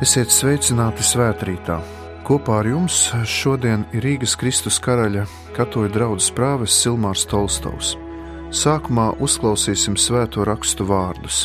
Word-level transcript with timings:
Esiet 0.00 0.32
sveicināti 0.32 1.04
svētkrītā! 1.04 1.74
Kopā 2.24 2.62
ar 2.62 2.68
jums 2.70 3.10
šodien 3.28 3.82
ir 3.92 4.00
Rīgas 4.06 4.32
Kristus 4.40 4.78
karaļa 4.80 5.26
katoļu 5.52 5.90
draugs 5.92 6.30
prāves 6.32 6.72
Silmārs 6.72 7.26
Tolstovs. 7.28 7.90
Sākumā 8.48 9.10
uzklausīsim 9.20 9.98
svēto 10.00 10.46
rakstu 10.48 10.86
vārdus. 10.88 11.42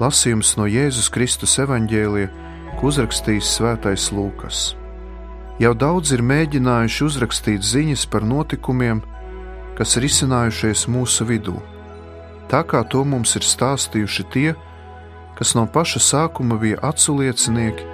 Lasījums 0.00 0.54
no 0.56 0.64
Jēzus 0.64 1.10
Kristus 1.12 1.58
evaņģēlija, 1.60 2.30
ko 2.78 2.88
uzrakstījis 2.88 3.52
Svētais 3.58 4.08
Lūkas. 4.16 4.62
Jau 5.60 5.74
daudz 5.76 6.14
ir 6.16 6.24
mēģinājuši 6.24 7.04
uzrakstīt 7.04 7.68
ziņas 7.68 8.06
par 8.08 8.24
notikumiem, 8.24 9.04
kas 9.76 9.92
ir 10.00 10.08
izcinājušies 10.08 10.88
mūsu 10.88 11.28
vidū. 11.28 11.58
Tā 12.48 12.64
kā 12.64 12.80
to 12.80 13.04
mums 13.04 13.36
ir 13.36 13.44
stāstījuši 13.44 14.28
tie, 14.32 14.48
kas 14.56 14.69
no 15.56 15.66
paša 15.66 16.00
sākuma 16.04 16.58
bija 16.60 16.80
aculiecinieki 16.84 17.86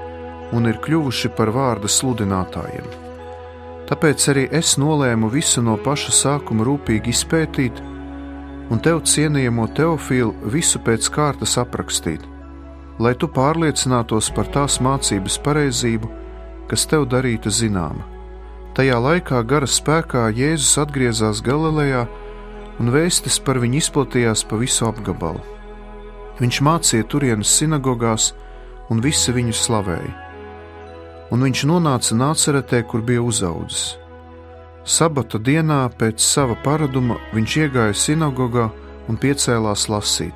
un 0.54 0.66
ir 0.70 0.78
kļuvuši 0.82 1.30
par 1.38 1.50
vārda 1.54 1.91
sludinātājiem. 1.91 2.87
Tāpēc 3.87 4.24
arī 4.32 4.46
es 4.60 4.74
nolēmu 4.82 5.30
visu 5.30 5.62
no 5.62 5.76
paša 5.82 6.15
sākuma 6.20 6.66
rūpīgi 6.66 7.12
izpētīt, 7.15 7.79
un 8.70 8.82
tev 8.82 9.04
cienījamo 9.07 9.68
teofilu 9.79 10.51
visu 10.51 10.82
pēc 10.82 11.07
kārtas 11.15 11.54
aprakstīt, 11.62 12.23
lai 12.98 13.15
tu 13.15 13.30
pārliecinātos 13.30 14.32
par 14.35 14.51
tās 14.51 14.80
mācības 14.82 15.38
pareizību, 15.46 16.10
kas 16.70 16.87
tev 16.90 17.07
darīta 17.10 17.52
zināma. 17.52 18.02
Tajā 18.76 18.98
laikā 19.01 19.40
gara 19.48 19.68
spēkā 19.70 20.26
Jēzus 20.37 20.74
atgriezās 20.82 21.38
Galilejā, 21.46 22.07
un 22.82 22.90
vēstis 22.92 23.38
par 23.40 23.63
viņu 23.63 23.79
izplatījās 23.80 24.42
pa 24.51 24.59
visu 24.60 24.85
apgabalu. 24.90 25.55
Viņš 26.37 26.59
mācīja 26.60 27.06
turienes 27.09 27.48
sinagogās, 27.48 28.34
un 28.92 29.01
visi 29.01 29.32
viņu 29.32 29.54
slavēja. 29.56 30.15
Un 31.32 31.42
viņš 31.42 31.62
nonāca 31.66 32.15
Nāceretē, 32.15 32.82
kur 32.87 33.02
bija 33.02 33.23
uzaudzis. 33.24 33.96
Sabata 34.87 35.40
dienā 35.42 35.80
pēc 35.98 36.23
sava 36.23 36.54
paraduma 36.62 37.16
viņš 37.34 37.57
iegāja 37.64 37.96
sinagogā 37.98 38.68
un 39.10 39.18
piecēlās 39.18 39.88
lasīt, 39.90 40.34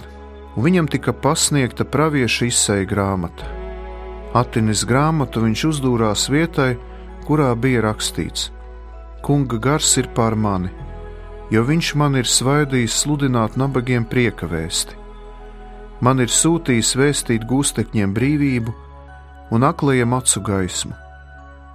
un 0.57 0.67
viņam 0.67 0.89
tika 0.91 1.15
pasniegta 1.15 1.87
pravieša 1.87 2.49
izsēja 2.49 2.89
grāmata. 2.91 3.47
Atinis 4.35 4.83
grāmatu 4.87 5.45
viņš 5.45 5.67
uzdūrās 5.71 6.27
vietai, 6.33 6.73
kurā 7.29 7.53
bija 7.55 7.85
rakstīts: 7.87 8.51
Kunga 9.23 9.61
gars 9.63 9.93
ir 10.03 10.11
pār 10.17 10.35
mani, 10.35 10.73
jo 11.55 11.63
viņš 11.67 11.95
man 11.95 12.19
ir 12.19 12.27
svaidījis 12.27 13.03
sludināt 13.05 13.59
nabagiem 13.61 14.09
prieka 14.09 14.51
vēsti 14.51 15.00
man 16.01 16.21
ir 16.25 16.33
sūtījis 16.33 16.95
vēstīt 16.99 17.45
gūstekņiem 17.49 18.15
brīvību 18.17 18.75
un 19.55 19.67
aklajiem 19.67 20.15
acu 20.17 20.43
gaismu, 20.47 20.95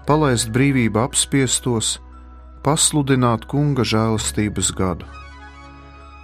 palaist 0.08 0.52
brīvību 0.56 1.02
apspiestos, 1.04 1.98
pasludināt 2.66 3.46
kunga 3.52 3.86
žēlastības 3.86 4.72
gadu. 4.78 5.06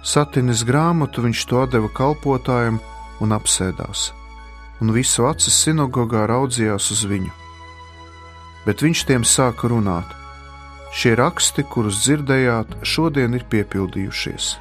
Satinis 0.02 0.64
grāmatu 0.66 1.22
viņš 1.22 1.44
to 1.46 1.62
deva 1.70 1.90
kalpotājiem 1.94 2.80
un 3.22 3.36
apsēdās, 3.36 4.10
un 4.82 4.90
visu 4.96 5.28
acis 5.28 5.60
sinagogā 5.62 6.26
raudzījās 6.26 6.90
uz 6.94 7.04
viņu. 7.06 7.30
Bet 8.66 8.82
viņš 8.82 9.06
tiem 9.06 9.26
sāka 9.26 9.70
runāt: 9.70 10.06
Šie 10.92 11.14
raksti, 11.18 11.64
kurus 11.70 12.02
dzirdējāt, 12.04 12.82
šodien 12.82 13.38
ir 13.38 13.46
piepildījušies. 13.50 14.54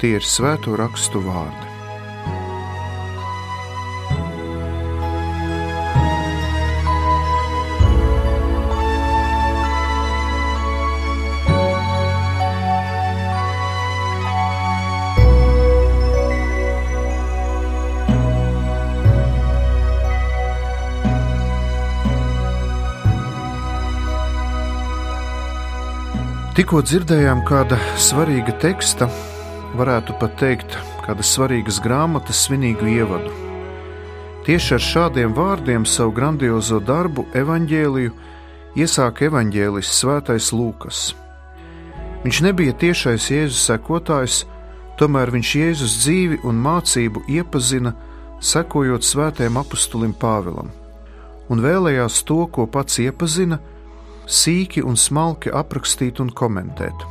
Tie 0.00 0.16
ir 0.16 0.24
svēto 0.24 0.76
rakstu 0.78 1.22
vārdi. 1.24 1.75
Tikko 26.56 26.78
dzirdējām 26.80 27.42
kāda 27.44 27.76
svarīga 28.00 28.54
teksta, 28.56 29.10
varētu 29.76 30.14
pat 30.16 30.38
teikt, 30.40 30.78
kādas 31.04 31.34
svarīgas 31.36 31.82
grāmatas 31.84 32.46
svinīgu 32.46 32.88
ievadu. 32.94 33.28
Tieši 34.46 34.72
ar 34.78 34.84
šādiem 34.86 35.34
vārdiem 35.36 35.84
savu 35.84 36.14
grandiozo 36.16 36.80
darbu, 36.80 37.26
evaņģēliju, 37.36 38.14
iesāka 38.72 39.28
evaņģēlists 39.28 40.00
Svētais 40.00 40.48
Lūkas. 40.56 41.02
Viņš 42.24 42.42
nebija 42.48 42.72
tiešais 42.86 43.28
Jēzus 43.34 43.60
sekotājs, 43.68 44.40
tomēr 44.96 45.36
viņš 45.36 45.54
Jēzus 45.60 46.00
dzīvi 46.06 46.40
un 46.40 46.64
mācību 46.64 47.26
iepazina, 47.36 47.92
sekojot 48.40 49.04
svētajam 49.04 49.60
apustulim 49.60 50.16
Pāvilam, 50.16 50.72
un 51.52 51.66
vēlējās 51.68 52.24
to, 52.24 52.46
ko 52.48 52.64
pats 52.64 53.04
iepazina, 53.04 53.60
sīki 54.26 54.82
un 54.84 54.98
smalki 54.98 55.52
aprakstīt 55.54 56.20
un 56.20 56.30
komentēt. 56.34 57.06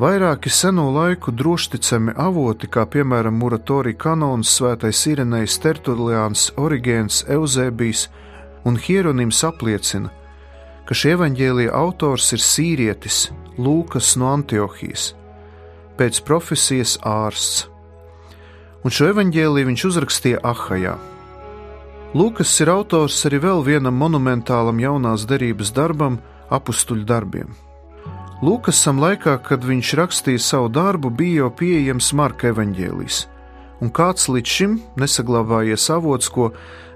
Vairāki 0.00 0.50
seno 0.50 0.88
laiku 0.90 1.32
drošticami 1.36 2.14
avoti, 2.16 2.66
kā 2.66 2.86
piemēram 2.88 3.36
Muratorija 3.38 3.98
kanons, 4.00 4.50
Svētais 4.56 5.02
Irenejs, 5.06 5.58
Tertuliāns, 5.60 6.48
Origēns, 6.56 7.22
Eusēbijs 7.28 8.08
un 8.64 8.80
Hieronims 8.80 9.44
apliecina, 9.44 10.10
ka 10.88 10.96
šī 10.96 11.14
evaņģēlīja 11.18 11.76
autors 11.76 12.32
ir 12.32 12.42
sīrietis 12.42 13.20
Lūkas 13.60 14.16
no 14.16 14.32
Antiohijas, 14.32 15.12
pēc 16.00 16.22
profesijas 16.26 16.96
ārsts, 17.04 17.66
un 18.82 18.90
šo 18.90 19.12
evaņģēlīju 19.12 19.70
viņš 19.70 19.88
uzrakstīja 19.92 20.40
Ahajā. 20.42 20.96
Lūkas 22.12 22.50
ir 22.60 22.68
autors 22.68 23.22
arī 23.24 23.38
vēl 23.40 23.62
vienam 23.64 23.96
monumentālam 23.96 24.76
jaunās 24.82 25.22
derības 25.24 25.70
darbam, 25.72 26.18
apstuļu 26.52 27.06
darbiem. 27.08 27.54
Lūkasam 28.44 28.98
laikā, 29.00 29.38
kad 29.46 29.64
viņš 29.64 29.92
rakstīja 29.96 30.42
savu 30.44 30.68
darbu, 30.68 31.08
bija 31.08 31.46
jau 31.46 31.48
pieejams 31.56 32.10
Marka 32.12 32.50
evaņģēlijs, 32.50 33.22
un 33.80 33.92
kāds 33.96 34.28
līdz 34.28 34.56
šim 34.56 34.74
nesaglabājies 35.00 35.88
avots, 35.94 36.28
ko 36.28 36.50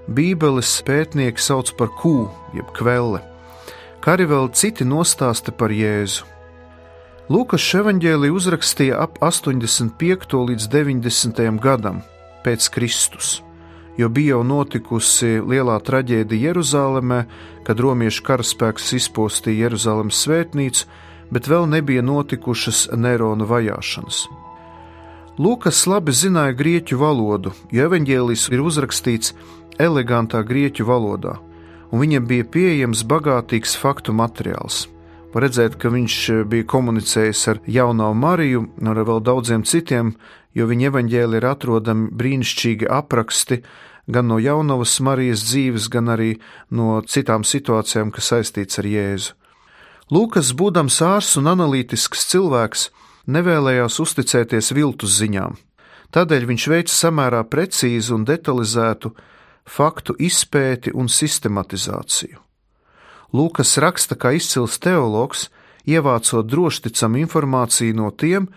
Bībeles 0.05 0.75
pētnieki 0.85 1.41
sauc 1.41 1.73
par 1.79 1.89
kū, 1.97 2.27
jeb 2.53 2.69
kvelle, 2.77 3.23
kā 4.03 4.19
arī 4.19 4.29
vēl 4.29 4.51
citi 4.53 4.85
nostāsti 4.85 5.55
par 5.55 5.73
Jēzu. 5.73 6.29
Lūkas 7.33 7.65
evaņģēlī 7.81 8.29
uzrakstīja 8.37 9.01
ap 9.01 9.17
85. 9.25 10.37
līdz 10.53 10.69
90. 10.77 11.43
gadam 11.63 12.05
pēc 12.45 12.69
Kristus 12.69 13.39
jo 13.97 14.09
bija 14.09 14.35
jau 14.35 14.43
notikusi 14.45 15.37
lielā 15.41 15.77
traģēdija 15.83 16.51
Jeruzalemē, 16.51 17.23
kad 17.65 17.79
romiešu 17.81 18.23
karaspēks 18.27 18.93
izpostīja 18.99 19.67
Jeruzalemes 19.67 20.21
svētnīcu, 20.25 20.85
bet 21.33 21.49
vēl 21.49 21.67
nebija 21.69 22.03
notikušas 22.05 22.87
Nerona 22.95 23.47
vajāšanas. 23.49 24.27
Lūkas 25.37 25.83
labi 25.85 26.13
zināja 26.17 26.55
grieķu 26.57 26.97
valodu, 26.97 27.51
jo 27.69 27.89
evaņģēlijs 27.89 28.47
ir 28.53 28.63
uzrakstīts 28.63 29.33
elegantā 29.77 30.41
grieķu 30.41 30.87
valodā, 30.87 31.35
un 31.91 32.01
viņam 32.01 32.25
bija 32.29 32.45
pieejams 32.53 33.03
bagātīgs 33.05 33.75
faktu 33.77 34.15
materiāls. 34.17 34.87
Var 35.33 35.43
redzēt, 35.43 35.75
ka 35.77 35.91
viņš 35.93 36.47
bija 36.49 36.65
komunicējis 36.65 37.41
ar 37.51 37.59
jauno 37.69 38.13
Mariju 38.17 38.63
un 38.79 38.89
ar 38.89 39.03
vēl 39.05 39.21
daudziem 39.21 39.65
citiem, 39.67 40.15
jo 40.57 40.65
viņa 40.65 40.89
evaņģēlī 40.89 41.37
ir 41.37 41.45
atrodami 41.45 42.09
brīnišķīgi 42.17 42.89
apraksti 42.89 43.59
gan 44.07 44.27
no 44.31 44.39
jaunavas 44.39 44.99
Marijas 45.03 45.43
dzīves, 45.49 45.89
gan 45.91 46.09
arī 46.13 46.37
no 46.71 47.01
citām 47.03 47.43
situācijām, 47.43 48.11
kas 48.15 48.31
saistīts 48.31 48.79
ar 48.79 48.87
Jēzu. 48.87 49.35
Lūkas, 50.11 50.53
būdams 50.55 51.01
ārsts 51.03 51.35
un 51.39 51.49
analītisks 51.51 52.29
cilvēks, 52.31 52.89
nevēlējās 53.27 53.99
uzticēties 53.99 54.71
viltus 54.71 55.17
ziņām. 55.19 55.57
Tādēļ 56.15 56.45
viņš 56.47 56.67
veica 56.71 56.93
samērā 56.95 57.41
precīzu 57.51 58.15
un 58.15 58.23
detalizētu 58.27 59.11
faktu 59.67 60.15
izpēti 60.23 60.93
un 60.95 61.11
sistematizāciju. 61.11 62.39
Lūkas 63.35 63.75
raksta 63.83 64.15
kā 64.15 64.31
izcils 64.37 64.79
teologs, 64.79 65.49
ievācot 65.83 66.47
drošticamu 66.47 67.19
informāciju 67.25 67.97
no 67.99 68.13
tiem, 68.15 68.47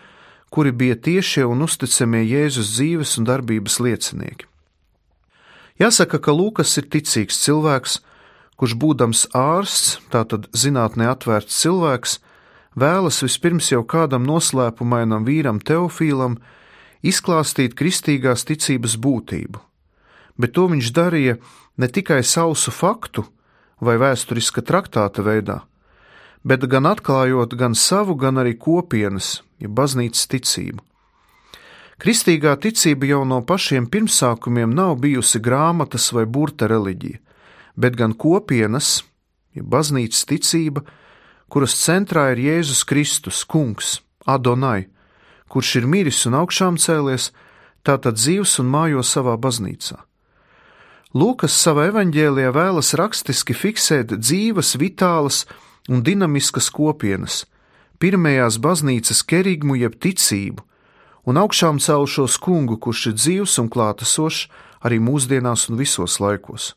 kuri 0.54 0.70
bija 0.70 0.94
tiešie 0.94 1.42
un 1.46 1.66
uzticamie 1.66 2.22
Jēzus 2.22 2.70
dzīves 2.76 3.16
un 3.18 3.26
darbības 3.26 3.80
liecinieki. 3.82 4.49
Jāsaka, 5.80 6.18
ka 6.20 6.32
Lūkas 6.36 6.74
ir 6.76 6.90
ticīgs 6.92 7.38
cilvēks, 7.40 8.00
kurš 8.60 8.74
būdams 8.76 9.22
ārsts, 9.32 9.96
tātad 10.12 10.50
zinātnē 10.52 11.06
atvērts 11.08 11.56
cilvēks, 11.62 12.18
vēlas 12.76 13.22
vispirms 13.24 13.70
jau 13.72 13.80
kādam 13.88 14.26
noslēpumainam 14.28 15.24
vīram 15.24 15.56
Teofīlam 15.64 16.36
izklāstīt 17.00 17.72
kristīgās 17.78 18.44
ticības 18.44 18.98
būtību, 19.00 19.62
bet 20.36 20.52
to 20.52 20.66
viņš 20.68 20.92
darīja 20.92 21.38
ne 21.80 21.88
tikai 21.88 22.20
sausu 22.28 22.68
faktu 22.76 23.24
vai 23.80 23.96
vēsturiska 23.96 24.60
traktāta 24.60 25.24
veidā, 25.24 25.62
bet 26.44 26.68
gan 26.68 26.92
atklājot 26.92 27.56
gan 27.56 27.72
savu, 27.72 28.20
gan 28.20 28.36
arī 28.44 28.52
kopienas, 28.60 29.40
ja 29.56 29.72
baznīcas 29.72 30.28
ticību. 30.28 30.89
Kristīgā 32.00 32.54
ticība 32.56 33.10
jau 33.10 33.24
no 33.28 33.42
pašiem 33.44 33.84
pirmsākumiem 33.92 34.70
nav 34.72 34.94
bijusi 35.02 35.36
grāmatas 35.44 36.06
vai 36.16 36.22
burta 36.24 36.64
reliģija, 36.70 37.18
bet 37.76 37.98
gan 38.00 38.14
kopienas, 38.16 39.02
ja 39.52 39.60
baznīcas 39.60 40.24
ticība, 40.30 40.80
kuras 41.52 41.74
centrā 41.76 42.30
ir 42.32 42.40
Jēzus 42.46 42.86
Kristus, 42.88 43.42
Kungs, 43.44 43.98
Adonai, 44.24 44.86
kurš 45.52 45.74
ir 45.82 45.88
miris 45.92 46.22
un 46.30 46.38
augšām 46.40 46.78
cēlies, 46.80 47.34
tātad 47.84 48.16
dzīvs 48.16 48.56
un 48.64 48.72
mājo 48.72 49.04
savā 49.04 49.36
baznīcā. 49.36 49.98
Lūkas 51.12 51.52
savā 51.52 51.90
evaņģēlijā 51.90 52.54
vēlas 52.56 52.94
rakstiski 52.96 53.52
fiksēt 53.52 54.16
dzīves, 54.16 54.72
vitālas 54.80 55.42
un 55.90 56.00
dinamiskas 56.06 56.72
kopienas, 56.72 57.42
pirmajās 58.00 58.56
baznīcas 58.56 59.20
kerigmu 59.26 59.76
jeb 59.82 60.00
ticību, 60.00 60.64
un 61.24 61.40
augšām 61.40 61.80
celšos 61.80 62.38
kungu, 62.40 62.78
kurš 62.78 63.10
ir 63.10 63.16
dzīvs 63.18 63.58
un 63.62 63.68
klātesošs 63.72 64.48
arī 64.84 65.00
mūsdienās 65.02 65.68
un 65.70 65.80
visos 65.80 66.20
laikos. 66.20 66.72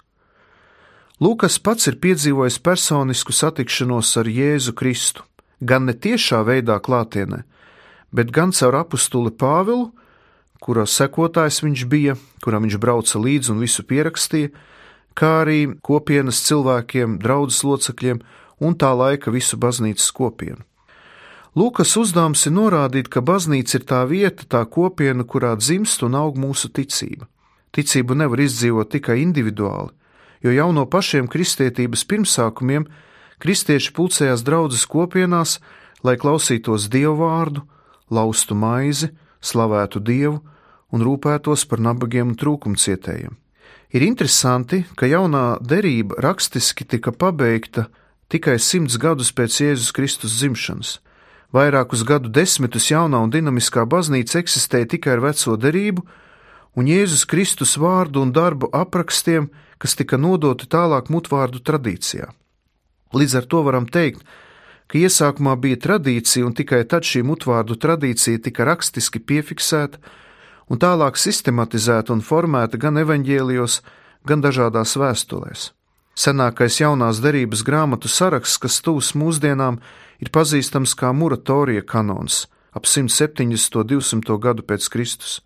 Lūkas 1.24 1.60
pats 1.63 1.88
ir 1.88 2.00
piedzīvojis 2.04 2.57
personisku 2.60 3.31
satikšanos 3.31 4.12
ar 4.19 4.28
Jēzu 4.28 4.74
Kristu, 4.75 5.24
gan 5.62 5.86
ne 5.88 5.94
tiešā 5.94 6.42
veidā 6.44 6.80
klātienē, 6.84 7.44
bet 8.12 8.34
gan 8.34 8.51
caur 8.51 8.75
apustuli 8.81 9.31
Pāvilu, 9.31 9.92
kura 10.60 10.84
sekotājs 10.89 11.62
viņš 11.63 11.86
bija, 11.88 12.18
kuram 12.44 12.66
viņš 12.68 12.80
brauca 12.81 13.22
līdzi 13.22 13.54
un 13.54 13.63
visu 13.63 13.86
pierakstīja, 13.88 14.51
kā 15.16 15.31
arī 15.44 15.60
kopienas 15.86 16.42
cilvēkiem, 16.48 17.19
draudzes 17.24 17.63
locekļiem 17.63 18.24
un 18.63 18.75
tā 18.75 18.92
laika 18.98 19.31
visu 19.31 19.60
baznīcas 19.60 20.12
kopienu. 20.12 20.63
Lūkas 21.53 21.91
uzdevums 22.01 22.47
ir 22.50 22.55
norādīt, 22.55 23.11
ka 23.13 23.21
baznīca 23.21 23.77
ir 23.77 23.83
tā 23.85 24.00
vieta, 24.09 24.45
tā 24.50 24.63
kopiena, 24.65 25.21
kurā 25.21 25.53
dzimst 25.59 26.01
un 26.01 26.17
aug 26.17 26.39
mūsu 26.41 26.71
ticība. 26.73 27.27
Ticību 27.73 28.17
nevar 28.17 28.41
izdzīvot 28.41 28.89
tikai 28.89 29.19
individuāli, 29.21 29.94
jo 30.41 30.53
jau 30.53 30.71
no 30.73 30.88
pašiem 30.89 31.29
kristietības 31.29 32.05
pirmsākumiem 32.09 32.88
kristieši 33.44 33.94
pulcējās 33.94 34.41
draudzes 34.45 34.88
kopienās, 34.89 35.59
lai 36.01 36.17
klausītos 36.17 36.89
dievu 36.89 37.19
vārdu, 37.21 37.61
laustu 38.09 38.57
maizi, 38.57 39.11
slavētu 39.41 40.01
dievu 40.01 40.41
un 40.94 41.05
rūpētos 41.05 41.67
par 41.69 41.81
nabagiem 41.85 42.33
un 42.33 42.38
trūkumcietējiem. 42.39 43.38
Ir 43.94 44.01
interesanti, 44.01 44.83
ka 44.97 45.05
jaunā 45.05 45.59
derība 45.61 46.17
rakstiski 46.25 46.85
tika 46.89 47.13
pabeigta 47.13 47.91
tikai 48.33 48.57
simts 48.57 48.97
gadus 48.97 49.29
pēc 49.38 49.61
Jēzus 49.61 49.94
Kristus 49.94 50.39
dzimšanas. 50.39 50.97
Vairākus 51.53 52.01
gadu 52.01 52.31
desmitus 52.33 52.88
jaunā 52.89 53.19
un 53.21 53.29
dinamiskā 53.33 53.83
baznīca 53.85 54.39
eksistēja 54.41 54.89
tikai 54.95 55.17
ar 55.17 55.21
veco 55.27 55.53
derību, 55.53 56.01
un 56.73 56.89
Jēzus 56.89 57.27
Kristus 57.29 57.75
vārdu 57.77 58.23
un 58.25 58.31
darbu 58.33 58.71
aprakstiem, 58.73 59.51
kas 59.77 59.94
tika 60.00 60.17
nodoti 60.17 60.65
tālāk 60.65 61.11
mutvārdu 61.13 61.61
tradīcijā. 61.61 62.31
Līdz 63.13 63.38
ar 63.38 63.45
to 63.45 63.61
varam 63.67 63.85
teikt, 63.85 64.25
ka 64.89 64.97
iesākumā 64.97 65.53
bija 65.61 65.77
tradīcija, 65.85 66.45
un 66.47 66.57
tikai 66.57 66.81
tad 66.89 67.05
šī 67.05 67.21
mutvārdu 67.27 67.77
tradīcija 67.77 68.41
tika 68.50 68.65
rakstiski 68.65 69.21
piefiksēta 69.21 70.01
un 70.73 70.81
tālāk 70.81 71.21
sistematizēta 71.21 72.15
un 72.15 72.25
formēta 72.25 72.81
gan 72.81 72.97
evaņģēlijos, 73.03 73.79
gan 74.25 74.41
dažādās 74.41 74.97
vēstulēs. 74.97 75.69
Senākais 76.13 76.77
jaunās 76.77 77.18
derības 77.24 77.63
grāmatu 77.65 78.10
saraksts, 78.12 78.60
kas 78.62 78.77
tūs 78.86 79.15
mūsdienām, 79.18 79.80
ir 80.21 80.30
pazīstams 80.30 80.94
kā 80.94 81.10
Muratorija 81.10 81.81
kanons 81.81 82.45
ap 82.74 82.86
170. 82.86 83.77
un 83.81 83.88
200. 83.89 84.38
gadu 84.42 84.65
pēc 84.65 84.89
Kristus. 84.94 85.42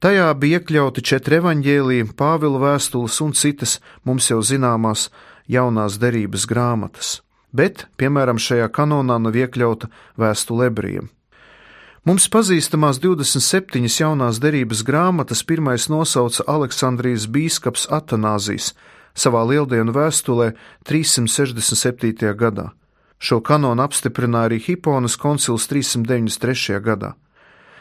Tajā 0.00 0.26
bija 0.34 0.58
iekļauti 0.58 1.02
četri 1.04 1.38
evaņģēliji, 1.38 2.08
Pāvila 2.16 2.58
vēstules 2.62 3.18
un 3.20 3.34
citas 3.36 3.78
mums 4.02 4.30
jau 4.30 4.40
zināmās 4.40 5.10
jaunās 5.50 5.98
derības 6.00 6.46
grāmatas, 6.50 7.20
bet, 7.52 7.86
piemēram, 8.00 8.40
šajā 8.40 8.70
kanonā 8.72 9.18
nav 9.20 9.36
iekļauta 9.36 9.90
vēstule 10.18 10.70
ebrejiem. 10.70 11.10
Mums 12.08 12.30
pazīstamās 12.32 12.96
27 13.02 13.90
jaunās 14.00 14.40
derības 14.40 14.80
grāmatas 14.88 15.44
pirmais 15.44 15.90
nosauca 15.92 16.46
Aleksandrijas 16.48 17.28
bīskaps 17.28 17.84
Atanāzijas 17.92 18.72
savā 19.14 19.42
lieldienu 19.48 19.92
vēstulē 19.94 20.52
367. 20.88 22.34
gadā. 22.34 22.70
Šo 23.20 23.40
kanonu 23.44 23.84
apstiprināja 23.84 24.48
arī 24.48 24.58
Hiponas 24.64 25.16
koncils 25.20 25.66
393. 25.68 26.80
gadā. 26.80 27.14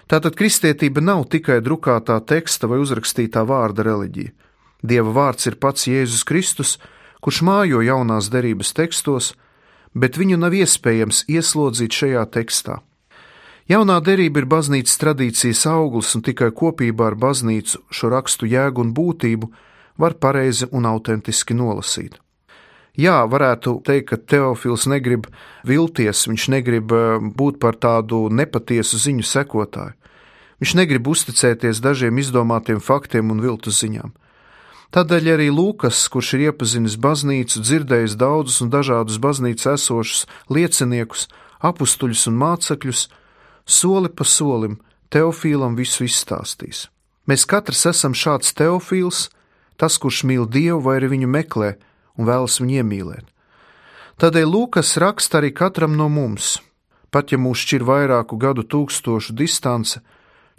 Tātad 0.09 0.35
kristietība 0.35 1.03
nav 1.05 1.27
tikai 1.29 1.59
drukātā 1.61 2.17
teksta 2.25 2.67
vai 2.67 2.79
uzrakstītā 2.81 3.45
vārda 3.45 3.85
reliģija. 3.85 4.33
Dieva 4.81 5.11
vārds 5.13 5.45
ir 5.47 5.59
pats 5.61 5.87
Jēzus 5.87 6.25
Kristus, 6.25 6.77
kurš 7.21 7.43
mājo 7.45 7.83
jaunās 7.83 8.31
derības 8.33 8.73
tekstos, 8.73 9.33
bet 9.93 10.17
viņu 10.17 10.39
nav 10.39 10.55
iespējams 10.55 11.25
ieslodzīt 11.29 11.93
šajā 11.93 12.25
tekstā. 12.35 12.79
Jaunā 13.69 13.99
derība 14.01 14.41
ir 14.41 14.47
baznīcas 14.49 14.97
tradīcijas 14.97 15.67
auglis, 15.69 16.15
un 16.17 16.23
tikai 16.25 16.49
kopībā 16.57 17.11
ar 17.11 17.15
baznīcu 17.19 17.83
šo 17.93 18.09
rakstu 18.09 18.49
jēgu 18.49 18.81
un 18.81 18.95
būtību 18.97 19.51
var 19.99 20.15
pareizi 20.15 20.69
un 20.71 20.87
autentiski 20.89 21.57
nolasīt. 21.57 22.17
Jā, 22.99 23.21
varētu 23.29 23.77
teikt, 23.85 24.09
ka 24.09 24.17
Teofils 24.17 24.87
negrib 24.89 25.27
vilties, 25.67 26.25
viņš 26.27 26.47
negrib 26.51 26.91
eh, 26.91 27.19
būt 27.19 27.59
par 27.61 27.77
tādu 27.79 28.27
nepatiesu 28.33 28.99
ziņu 28.99 29.23
sekotāju. 29.27 29.95
Viņš 30.59 30.73
negrib 30.75 31.07
uzticēties 31.07 31.79
dažiem 31.79 32.17
izdomātiem 32.19 32.81
faktiem 32.83 33.31
un 33.31 33.39
viltu 33.39 33.71
ziņām. 33.71 34.11
Tādēļ 34.91 35.29
arī 35.35 35.47
Lūkas, 35.53 36.01
kurš 36.11 36.33
ir 36.35 36.49
iepazinis 36.49 36.97
baznīcu, 36.99 37.61
dzirdējis 37.61 38.17
daudzus 38.19 38.59
un 38.65 38.71
dažādus 38.73 39.19
baznīcas 39.21 39.77
esošus 39.77 40.25
lieciniekus, 40.49 41.27
apstuļus 41.61 42.25
un 42.31 42.39
mācekļus, 42.41 43.03
soli 43.69 44.09
pa 44.09 44.25
solim 44.25 44.79
Teofīlam 45.13 45.77
visu 45.77 46.03
izstāstīs. 46.09 46.87
Mēs 47.29 47.45
katrs 47.45 47.85
esam 47.93 48.17
šāds 48.17 48.51
Teofīls, 48.57 49.29
tas, 49.79 49.97
kurš 49.97 50.25
mīl 50.27 50.45
Dievu 50.45 50.81
vai 50.83 50.99
arī 50.99 51.13
viņu 51.15 51.29
meklē 51.31 51.73
un 52.19 52.27
vēlas 52.27 52.59
viņu 52.61 52.81
iemīlēt. 52.83 53.27
Tādēļ 54.19 54.49
Lūkas 54.51 54.97
raksta 54.99 55.39
arī 55.39 55.53
katram 55.55 55.95
no 55.95 56.09
mums. 56.11 56.57
Pat 57.09 57.31
ja 57.31 57.39
mūs 57.41 57.63
šķir 57.63 57.85
vairāku 57.87 58.37
gadu 58.37 58.65
tūkstošu 58.67 59.33
distance, 59.33 60.01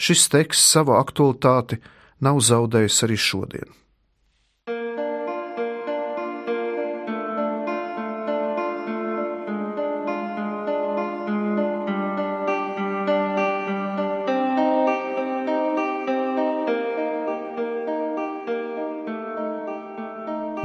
šis 0.00 0.24
teksts 0.32 0.72
savu 0.72 0.96
aktualitāti 0.96 1.78
nav 2.24 2.40
zaudējis 2.40 3.04
arī 3.06 3.20
šodien. 3.20 3.79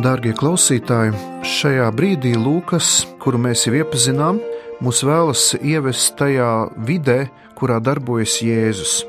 Dārgie 0.05 0.35
klausītāji, 0.38 1.15
šajā 1.50 1.85
brīdī 1.97 2.35
Lūkas, 2.38 3.07
kuru 3.17 3.39
mēs 3.41 3.63
jau 3.65 3.71
iepazinām, 3.79 4.38
mūs 4.85 5.00
vēlas 5.01 5.45
ievest 5.57 6.12
tajā 6.19 6.50
vidē, 6.85 7.24
kurā 7.57 7.79
darbojas 7.81 8.35
Jēzus. 8.45 9.00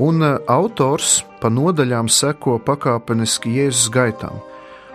Un 0.00 0.24
e, 0.24 0.30
autors 0.48 1.18
pa 1.42 1.50
nodaļām 1.52 2.08
seko 2.08 2.54
pakāpeniski 2.64 3.52
Jēzus 3.58 3.90
gaitām. 3.92 4.38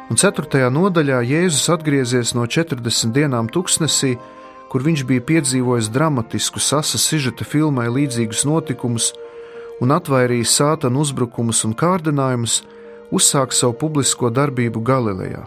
Un 0.09 0.17
4. 0.17 0.71
nodaļā 0.73 1.19
Jēzus 1.29 1.69
atgriezies 1.75 2.33
no 2.33 2.47
40 2.49 3.13
dienām 3.13 3.51
tuksnesī, 3.53 4.15
kur 4.71 4.81
viņš 4.87 5.03
bija 5.05 5.27
piedzīvojis 5.27 5.91
dramatisku 5.93 6.63
sasa 6.63 6.97
sižeta 6.97 7.45
filmai 7.45 7.91
līdzīgus 7.93 8.41
notikumus 8.49 9.11
un 9.85 9.93
atvairījis 9.93 10.57
sātanu 10.63 11.05
uzbrukumus 11.05 11.61
un 11.69 11.77
kārdinājumus, 11.77 12.63
uzsāka 13.11 13.55
savu 13.55 13.73
publisko 13.79 14.29
darbību 14.33 14.81
Galilejā. 14.83 15.45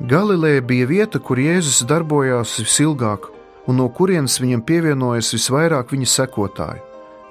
Galileja 0.00 0.60
bija 0.60 0.86
vieta, 0.86 1.18
kur 1.18 1.38
Jēzus 1.40 1.86
darbojās 1.88 2.58
visilgāk, 2.60 3.30
un 3.66 3.80
no 3.80 3.88
kurienes 3.88 4.36
viņam 4.42 4.64
pievienojas 4.66 5.32
visvairāk 5.34 5.94
viņa 5.94 6.10
sekotāju. 6.12 6.82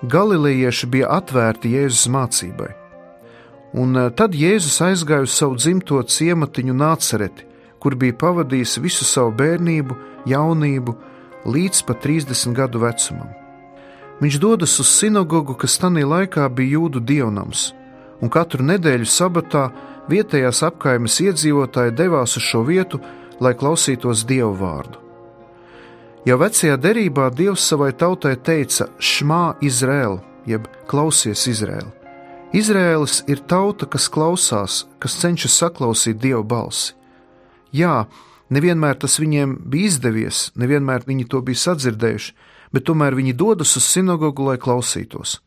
Galilejieši 0.09 0.89
bija 0.89 1.11
atvērti 1.17 1.71
Jēzus 1.75 2.09
mācībai. 2.11 2.71
Un 3.75 3.97
eh, 3.97 4.09
tad 4.15 4.35
Jēzus 4.35 4.79
aizgāja 4.81 5.27
uz 5.27 5.35
savu 5.35 5.59
dzimto 5.59 6.01
ciematiņu 6.01 6.73
Nācereti, 6.73 7.45
kur 7.79 7.95
bija 7.95 8.17
pavadījis 8.17 8.79
visu 8.81 9.05
savu 9.05 9.33
bērnību, 9.37 9.97
jaunību 10.25 10.95
līdz 11.45 11.83
pat 11.85 12.01
30 12.05 12.55
gadu 12.57 12.81
vecumam. 12.81 13.29
Viņš 14.21 14.37
dodas 14.39 14.79
uz 14.79 14.89
sinagogu, 14.89 15.53
kas 15.59 15.77
tajā 15.77 16.05
laikā 16.07 16.47
bija 16.49 16.79
jūdu 16.79 17.01
dievnams, 17.03 17.73
un 18.21 18.31
katru 18.31 18.65
nedēļu 18.65 19.07
sabatā 19.09 19.69
vietējās 20.11 20.61
apkaimes 20.67 21.17
iedzīvotāji 21.23 21.95
devās 21.97 22.37
uz 22.37 22.45
šo 22.45 22.63
vietu, 22.67 23.01
lai 23.41 23.55
klausītos 23.57 24.23
dievu 24.27 24.53
vārdu. 24.59 25.01
Jau 26.25 26.39
vecajā 26.41 26.77
derībā 26.81 27.29
Dievs 27.37 27.67
savai 27.69 27.91
tautai 27.93 28.33
teica: 28.41 28.87
Šmā 28.97 29.59
Izraēla, 29.61 30.23
jeb 30.49 30.65
klausies 30.89 31.45
Izraēla. 31.51 31.91
Izraēlis 32.55 33.19
ir 33.29 33.43
tauta, 33.45 33.85
kas 33.85 34.07
klausās, 34.09 34.85
kas 34.97 35.17
cenšas 35.21 35.57
saklausīt 35.59 36.17
Dieva 36.23 36.41
balsi. 36.41 36.95
Jā, 37.75 38.05
nevienmēr 38.49 38.97
tas 39.01 39.19
viņiem 39.19 39.57
bija 39.69 39.91
izdevies, 39.91 40.49
nevienmēr 40.55 41.05
viņi 41.05 41.27
to 41.29 41.41
bija 41.45 41.61
sadzirdējuši, 41.65 42.33
bet 42.73 42.85
tomēr 42.87 43.17
viņi 43.17 43.35
dodas 43.35 43.75
uz 43.77 43.85
sinagogu, 43.89 44.47
lai 44.49 44.57
klausītos. 44.61 45.41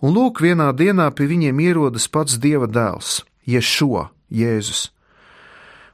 Un 0.00 0.14
lūk, 0.16 0.40
vienā 0.40 0.70
dienā 0.72 1.10
pie 1.12 1.26
viņiem 1.28 1.60
ierodas 1.60 2.08
pats 2.08 2.38
Dieva 2.40 2.64
dēls, 2.70 3.20
Ješo, 3.44 4.08
Jēzus. 4.32 4.88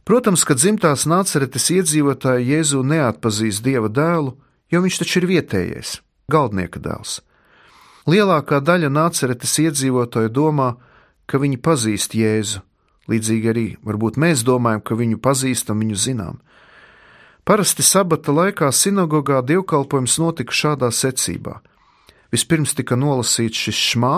Protams, 0.06 0.44
ka 0.46 0.54
dzimtās 0.54 1.08
nāceretes 1.10 1.66
iedzīvotāji 1.74 2.52
Jēzu 2.52 2.84
neatpazīst 2.86 3.64
Dieva 3.66 3.90
dēlu, 3.90 4.36
jo 4.70 4.82
viņš 4.84 5.00
taču 5.02 5.18
ir 5.18 5.26
vietējais, 5.32 5.96
galdnieka 6.30 6.78
dēls. 6.78 7.18
Lielākā 8.06 8.60
daļa 8.62 8.92
nāceretes 8.94 9.56
iedzīvotāju 9.64 10.30
domā, 10.30 10.76
ka 11.26 11.42
viņi 11.42 11.58
pazīst 11.58 12.14
Jēzu, 12.14 12.62
līdzīgi 13.10 13.50
arī 13.50 13.66
varbūt 13.82 14.22
mēs 14.22 14.46
domājam, 14.46 14.84
ka 14.86 14.94
viņu 14.94 15.18
pazīstam, 15.18 15.82
viņu 15.82 15.98
zinām. 15.98 16.38
Parasti 17.42 17.82
sabata 17.82 18.30
laikā 18.34 18.70
sinagogā 18.70 19.42
dievkalpojums 19.42 20.20
notika 20.22 20.54
šādā 20.54 20.92
secībā. 20.94 21.58
Vispirms 22.34 22.74
tika 22.74 22.96
nolasīts 22.98 23.66
šis 23.66 23.82
šmā, 23.92 24.14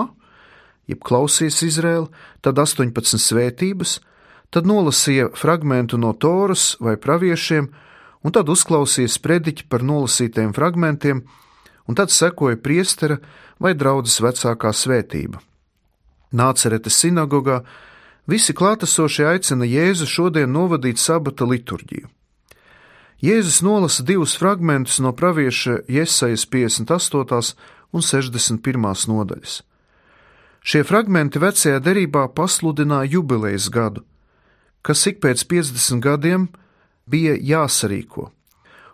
jeb 0.89 1.03
klausies 1.05 1.61
Izraēla, 1.67 2.09
tad 2.41 2.59
18 2.59 3.21
svētības, 3.21 3.99
tad 4.51 4.69
nolasīja 4.69 5.29
fragmentu 5.37 5.99
no 6.01 6.15
Toras 6.17 6.77
vai 6.81 6.97
praviešiem, 6.97 7.69
un 8.25 8.35
tad 8.35 8.49
uzklausīja 8.49 9.11
sprediķi 9.13 9.69
par 9.69 9.85
nolasītajiem 9.85 10.55
fragmentiem, 10.57 11.23
un 11.89 11.99
tad 11.99 12.13
sekoja 12.13 12.57
priestera 12.61 13.19
vai 13.61 13.75
draudzes 13.75 14.21
vecākā 14.25 14.73
svētība. 14.73 15.43
Nācerete 16.33 16.93
sinagogā 16.93 17.63
visi 18.29 18.53
klātesošie 18.53 19.27
aicina 19.29 19.69
Jēzu 19.69 20.09
šodien 20.09 20.53
novadīt 20.53 21.01
sabata 21.01 21.49
liturģiju. 21.49 22.09
Jēzus 23.19 23.65
nolasa 23.67 24.05
divus 24.07 24.37
fragmentus 24.39 25.01
no 25.03 25.11
pravieša 25.17 25.81
Iesaijas 25.91 26.45
58. 26.47 27.57
Un 27.93 28.05
61. 28.05 29.09
nodaļas. 29.09 29.63
Šie 30.65 30.83
fragmenti 30.85 31.41
vecajā 31.41 31.79
derībā 31.81 32.27
pasludināja 32.37 33.15
jubilejas 33.15 33.69
gadu, 33.73 34.03
kas 34.83 35.07
ik 35.07 35.23
pēc 35.25 35.45
50 35.49 36.03
gadiem 36.05 36.49
bija 37.07 37.37
jāsarīko. 37.37 38.29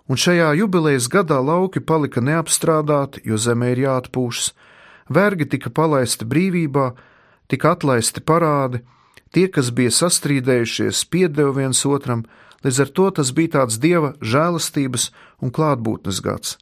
Un 0.06 0.20
šajā 0.20 0.52
jubilejas 0.60 1.08
gadā 1.08 1.40
lauki 1.40 1.80
palika 1.80 2.20
neapstrādāti, 2.20 3.24
jo 3.24 3.40
zemē 3.40 3.72
ir 3.72 3.84
jāatpūšas, 3.86 4.52
vergi 5.08 5.48
tika 5.56 5.72
palaisti 5.72 6.28
brīvībā, 6.28 6.90
tika 7.48 7.72
atlaisti 7.72 8.20
parādi, 8.20 8.84
tie, 9.32 9.48
kas 9.48 9.72
bija 9.72 9.90
sastrīdējušies, 9.90 11.06
piedeva 11.08 11.56
viens 11.56 11.80
otram, 11.88 12.26
Līdz 12.64 12.80
ar 12.80 12.90
to 12.96 13.10
tas 13.20 13.30
bija 13.36 13.58
tāds 13.58 13.76
dieva 13.80 14.14
žēlastības 14.24 15.10
un 15.44 15.52
klātbūtnes 15.52 16.20
gads. 16.24 16.56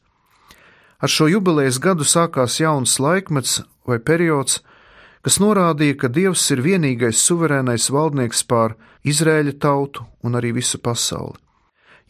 Ar 1.02 1.11
šo 1.11 1.26
jubilejas 1.26 1.80
gadu 1.82 2.06
sākās 2.06 2.61
jauns 2.61 3.00
laikmets 3.02 3.56
vai 3.90 3.99
periods, 3.99 4.61
kas 5.26 5.40
norādīja, 5.42 5.97
ka 5.99 6.09
Dievs 6.09 6.44
ir 6.54 6.62
vienīgais 6.62 7.18
suverēnais 7.26 7.88
valdnieks 7.90 8.44
pār 8.47 8.76
Izrēļa 9.02 9.56
tautu 9.59 10.06
un 10.23 10.38
arī 10.38 10.52
visu 10.54 10.78
pasauli. 10.78 11.40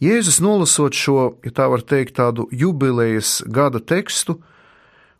Jēzus 0.02 0.42
nolasot 0.44 0.92
šo, 0.92 1.38
ja 1.40 1.54
tā 1.56 1.70
var 1.72 1.86
teikt, 1.88 2.18
tādu 2.20 2.48
jubilejas 2.52 3.40
gada 3.48 3.80
tekstu, 3.80 4.42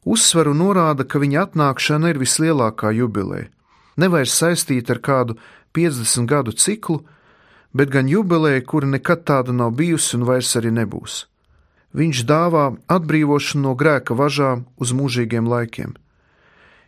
uzsver 0.04 0.52
un 0.52 0.60
norāda, 0.60 1.08
ka 1.08 1.22
viņa 1.22 1.46
atnākšana 1.46 2.12
ir 2.12 2.20
vislielākā 2.20 2.92
jubileja, 2.92 3.48
nevairs 3.96 4.36
saistīta 4.36 4.98
ar 4.98 5.00
kādu 5.00 5.40
50 5.72 6.28
gadu 6.28 6.52
ciklu, 6.52 7.00
bet 7.72 7.88
gan 7.88 8.10
jubileja, 8.10 8.60
kura 8.68 8.90
nekad 8.98 9.24
tāda 9.24 9.56
nav 9.56 9.72
bijusi 9.80 10.18
un 10.18 10.28
vairs 10.28 10.52
arī 10.60 10.76
nebūs. 10.76 11.22
Viņš 11.92 12.22
dāvā 12.24 12.70
atbrīvošanu 12.88 13.66
no 13.68 13.74
grēka 13.76 14.16
važām 14.16 14.64
uz 14.80 14.94
mūžīgiem 14.96 15.48
laikiem. 15.48 15.92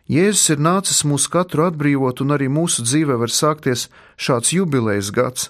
Jēzus 0.09 0.51
ir 0.53 0.61
nācis 0.61 1.03
mūs 1.05 1.25
katru 1.33 1.65
atbrīvot, 1.65 2.21
un 2.21 2.33
arī 2.33 2.45
mūsu 2.49 2.85
dzīve 2.85 3.17
var 3.17 3.31
sākties 3.33 3.87
šāds 4.21 4.53
jubilejas 4.53 5.09
gads, 5.13 5.49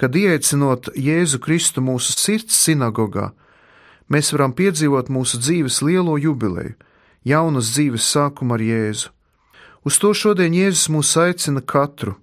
kad 0.00 0.16
ieaicinot 0.16 0.92
Jēzu 0.96 1.40
Kristu 1.44 1.84
mūsu 1.84 2.16
sirds 2.16 2.56
sinagogā, 2.56 3.30
mēs 4.08 4.32
varam 4.32 4.52
piedzīvot 4.56 5.12
mūsu 5.12 5.40
dzīves 5.40 5.82
lielo 5.84 6.16
jubileju, 6.20 6.76
jaunas 7.24 7.72
dzīves 7.72 8.08
sākumu 8.12 8.56
ar 8.56 8.64
Jēzu. 8.64 9.12
Uz 9.84 10.00
to 10.00 10.12
šodien 10.16 10.56
Jēzus 10.56 10.88
mūs 10.92 11.12
aicina 11.20 11.60
katru, 11.60 12.16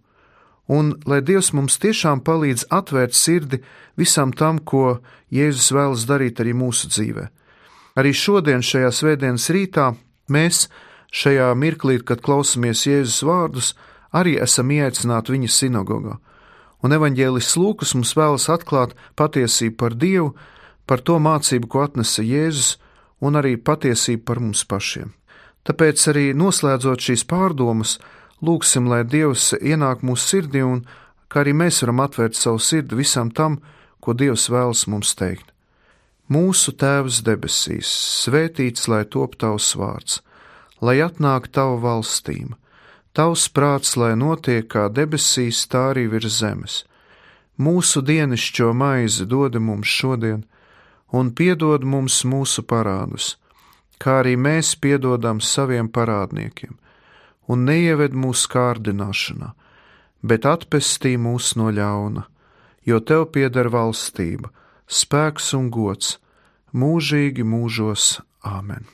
un 0.68 0.94
lai 1.06 1.22
Dievs 1.22 1.52
mums 1.54 1.78
tiešām 1.82 2.24
palīdz 2.24 2.68
atvērt 2.72 3.16
sirdi 3.18 3.62
visam 4.00 4.34
tam, 4.34 4.60
ko 4.60 5.00
Jēzus 5.34 5.72
vēlas 5.76 6.06
darīt 6.08 6.40
arī 6.40 6.54
mūsu 6.56 6.90
dzīvē. 6.92 7.28
Arī 8.00 8.14
šodien, 8.14 8.64
šajā 8.66 8.90
svētdienas 8.90 9.50
rītā, 9.54 9.94
mēs 10.30 10.68
šajā 11.14 11.52
mirklī, 11.58 12.00
kad 12.02 12.24
klausamies 12.26 12.88
Jēzus 12.88 13.22
vārdus, 13.28 13.74
arī 14.14 14.38
esam 14.42 14.72
ieaicināti 14.74 15.36
viņa 15.36 15.50
sinagogā. 15.52 16.18
Un 16.84 16.92
evaņģēlis 16.92 17.54
Lūkas 17.60 17.94
mums 17.96 18.16
vēlas 18.18 18.50
atklāt 18.52 18.96
patiesību 19.20 19.78
par 19.80 19.94
Dievu, 19.96 20.34
par 20.86 21.00
to 21.00 21.20
mācību, 21.22 21.70
ko 21.70 21.84
atnesa 21.86 22.26
Jēzus, 22.26 22.78
un 23.24 23.40
arī 23.40 23.56
patiesību 23.56 24.26
par 24.28 24.42
mums 24.44 24.66
pašiem. 24.68 25.14
Tāpēc 25.64 26.02
arī 26.12 26.26
noslēdzot 26.36 27.06
šīs 27.08 27.24
pārdomas, 27.30 27.96
Lūksim, 28.44 28.90
lai 28.92 29.06
Dievs 29.08 29.54
ienāk 29.56 30.02
mūsu 30.04 30.34
sirdī 30.34 30.66
un 30.68 30.82
kā 31.32 31.46
arī 31.46 31.54
mēs 31.56 31.80
varam 31.84 32.02
atvērt 32.04 32.36
savu 32.36 32.60
sirdi 32.60 32.98
visam 33.00 33.30
tam, 33.32 33.62
ko 34.04 34.12
Dievs 34.12 34.50
vēlas 34.52 34.84
mums 34.92 35.14
teikt. 35.16 35.54
Mūsu 36.28 36.74
Tēvs 36.76 37.22
debesīs, 37.24 37.88
svētīts 38.26 38.90
lai 38.92 39.06
top 39.16 39.38
tavs 39.40 39.70
vārds, 39.80 40.20
lai 40.84 40.98
atnāk 41.06 41.48
tava 41.56 41.80
valstība, 41.86 42.58
tavs 43.16 43.48
prāts, 43.48 43.96
lai 43.96 44.12
notiek 44.20 44.68
kā 44.68 44.90
debesīs, 44.92 45.64
tā 45.72 45.94
arī 45.94 46.10
virs 46.12 46.42
zemes. 46.42 46.84
Mūsu 47.56 48.04
dienascho 48.04 48.74
maizi 48.76 49.24
dod 49.30 49.56
mums 49.56 49.88
šodien, 49.88 50.44
un 51.16 51.32
piedod 51.32 51.88
mums 51.88 52.24
mūsu 52.28 52.68
parādus, 52.68 53.38
kā 54.04 54.20
arī 54.24 54.36
mēs 54.36 54.76
piedodam 54.76 55.40
saviem 55.40 55.88
parādniekiem 55.88 56.76
un 57.48 57.66
neieved 57.68 58.16
mūsu 58.16 58.50
kārdināšanā, 58.54 59.54
bet 60.24 60.48
atpestī 60.48 61.16
mūs 61.20 61.54
no 61.60 61.70
ļauna, 61.74 62.26
jo 62.88 63.00
tev 63.00 63.30
pieder 63.36 63.70
valstība, 63.74 64.52
spēks 64.88 65.54
un 65.58 65.70
gods 65.74 66.18
mūžīgi 66.74 67.46
mūžos. 67.48 68.20
Āmen! 68.44 68.88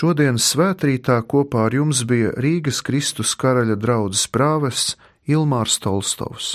Šodienas 0.00 0.46
svētrītā 0.54 1.18
kopā 1.28 1.66
ar 1.68 1.74
jums 1.76 1.98
bija 2.08 2.30
Rīgas 2.40 2.78
Kristus 2.86 3.34
karaļa 3.36 3.74
draudzes 3.82 4.30
prāvests 4.32 4.94
Ilmārs 5.28 5.76
Tolstovs. 5.84 6.54